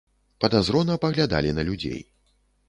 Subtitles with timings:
[0.45, 2.01] Падазрона паглядалі на людзей.